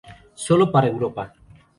Sólo 0.45 0.65
para 0.73 0.87
Europa. 0.93 1.23